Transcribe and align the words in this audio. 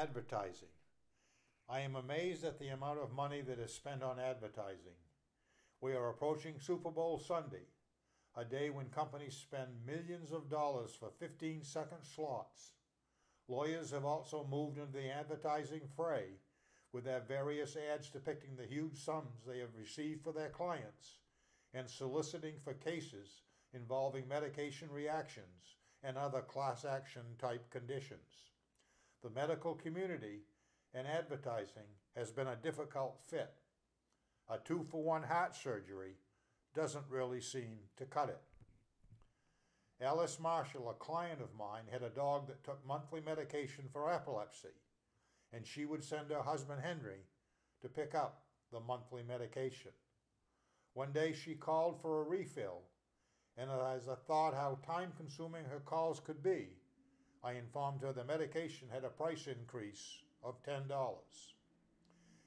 Advertising. 0.00 0.68
I 1.68 1.80
am 1.80 1.94
amazed 1.94 2.42
at 2.42 2.58
the 2.58 2.68
amount 2.68 3.00
of 3.00 3.12
money 3.12 3.42
that 3.42 3.58
is 3.58 3.74
spent 3.74 4.02
on 4.02 4.18
advertising. 4.18 4.96
We 5.82 5.92
are 5.92 6.08
approaching 6.08 6.54
Super 6.58 6.90
Bowl 6.90 7.18
Sunday, 7.18 7.66
a 8.34 8.42
day 8.42 8.70
when 8.70 8.86
companies 8.86 9.36
spend 9.36 9.84
millions 9.84 10.32
of 10.32 10.48
dollars 10.48 10.96
for 10.98 11.10
15 11.18 11.62
second 11.64 11.98
slots. 12.02 12.70
Lawyers 13.46 13.90
have 13.90 14.06
also 14.06 14.46
moved 14.50 14.78
into 14.78 14.90
the 14.90 15.10
advertising 15.10 15.82
fray 15.94 16.28
with 16.94 17.04
their 17.04 17.20
various 17.20 17.76
ads 17.76 18.08
depicting 18.08 18.56
the 18.56 18.74
huge 18.74 18.96
sums 18.96 19.44
they 19.46 19.58
have 19.58 19.76
received 19.78 20.24
for 20.24 20.32
their 20.32 20.48
clients 20.48 21.18
and 21.74 21.86
soliciting 21.86 22.54
for 22.64 22.72
cases 22.72 23.42
involving 23.74 24.26
medication 24.26 24.88
reactions 24.90 25.76
and 26.02 26.16
other 26.16 26.40
class 26.40 26.86
action 26.86 27.36
type 27.38 27.68
conditions. 27.68 28.50
The 29.22 29.30
medical 29.30 29.74
community 29.74 30.40
and 30.94 31.06
advertising 31.06 31.88
has 32.16 32.30
been 32.30 32.48
a 32.48 32.56
difficult 32.56 33.18
fit. 33.28 33.52
A 34.48 34.58
two 34.58 34.86
for 34.90 35.02
one 35.02 35.22
heart 35.22 35.54
surgery 35.54 36.14
doesn't 36.74 37.04
really 37.08 37.40
seem 37.40 37.78
to 37.96 38.04
cut 38.04 38.28
it. 38.28 38.40
Alice 40.02 40.40
Marshall, 40.40 40.88
a 40.88 40.94
client 40.94 41.42
of 41.42 41.54
mine, 41.58 41.84
had 41.90 42.02
a 42.02 42.08
dog 42.08 42.48
that 42.48 42.64
took 42.64 42.84
monthly 42.86 43.20
medication 43.20 43.84
for 43.92 44.10
epilepsy, 44.10 44.68
and 45.52 45.66
she 45.66 45.84
would 45.84 46.02
send 46.02 46.30
her 46.30 46.42
husband 46.42 46.80
Henry 46.82 47.26
to 47.82 47.88
pick 47.88 48.14
up 48.14 48.44
the 48.72 48.80
monthly 48.80 49.22
medication. 49.22 49.90
One 50.94 51.12
day 51.12 51.34
she 51.34 51.54
called 51.54 52.00
for 52.00 52.20
a 52.20 52.24
refill, 52.24 52.80
and 53.58 53.70
as 53.70 54.08
I 54.08 54.14
thought 54.26 54.54
how 54.54 54.78
time 54.86 55.12
consuming 55.18 55.64
her 55.66 55.80
calls 55.80 56.18
could 56.18 56.42
be, 56.42 56.70
I 57.42 57.52
informed 57.52 58.02
her 58.02 58.12
the 58.12 58.24
medication 58.24 58.88
had 58.92 59.04
a 59.04 59.08
price 59.08 59.46
increase 59.46 60.18
of 60.42 60.62
$10. 60.62 60.88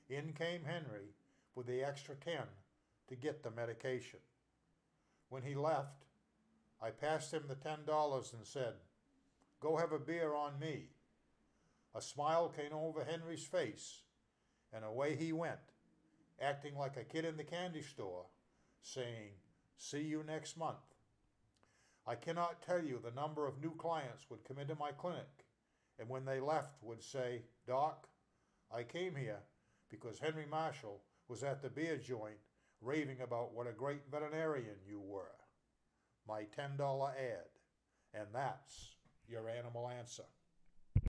In 0.10 0.34
came 0.34 0.64
Henry 0.66 1.16
with 1.56 1.68
the 1.68 1.84
extra 1.84 2.16
10 2.16 2.36
to 3.08 3.16
get 3.16 3.44
the 3.44 3.52
medication. 3.52 4.20
When 5.30 5.44
he 5.44 5.56
left, 5.56 6.06
I 6.82 6.92
passed 6.92 7.34
him 7.34 7.44
the 7.48 7.56
$10 7.56 8.34
and 8.34 8.46
said, 8.46 8.74
Go 9.60 9.78
have 9.78 9.94
a 9.94 10.00
beer 10.00 10.36
on 10.36 10.60
me. 10.60 10.90
A 11.96 12.02
smile 12.02 12.50
came 12.50 12.74
over 12.74 13.04
Henry's 13.04 13.46
face, 13.46 14.02
and 14.74 14.84
away 14.84 15.16
he 15.16 15.32
went, 15.32 15.60
acting 16.42 16.76
like 16.76 16.98
a 16.98 17.04
kid 17.04 17.26
in 17.26 17.38
the 17.38 17.44
candy 17.44 17.82
store, 17.82 18.26
saying, 18.82 19.32
See 19.78 20.02
you 20.02 20.24
next 20.28 20.58
month. 20.58 20.93
I 22.06 22.16
cannot 22.16 22.62
tell 22.62 22.84
you 22.84 23.00
the 23.00 23.20
number 23.20 23.48
of 23.48 23.62
new 23.62 23.72
clients 23.76 24.30
would 24.30 24.44
come 24.44 24.58
into 24.58 24.76
my 24.76 24.92
clinic 24.92 25.46
and 26.00 26.10
when 26.10 26.26
they 26.26 26.40
left 26.40 26.82
would 26.82 27.02
say, 27.02 27.44
Doc, 27.68 28.08
I 28.74 28.84
came 28.84 29.16
here 29.16 29.40
because 29.90 30.20
Henry 30.20 30.46
Marshall 30.50 31.02
was 31.28 31.44
at 31.44 31.62
the 31.62 31.70
beer 31.70 31.98
joint 31.98 32.38
raving 32.82 33.22
about 33.22 33.54
what 33.54 33.68
a 33.68 33.72
great 33.72 34.02
veterinarian 34.12 34.76
you 34.88 35.00
were. 35.00 35.36
My 36.28 36.46
$10 36.58 36.80
ad. 37.10 37.50
And 38.14 38.28
that's 38.34 38.96
your 39.28 39.50
animal 39.50 39.90
answer. 39.90 40.24